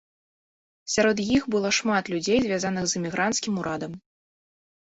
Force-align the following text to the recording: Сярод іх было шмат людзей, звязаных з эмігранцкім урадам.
Сярод 0.93 1.17
іх 1.35 1.43
было 1.57 1.69
шмат 1.79 2.11
людзей, 2.15 2.39
звязаных 2.47 2.83
з 2.89 2.93
эмігранцкім 3.03 3.53
урадам. 3.65 3.93